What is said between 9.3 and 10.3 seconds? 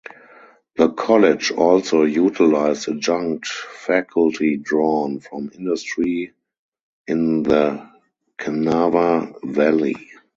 Valley.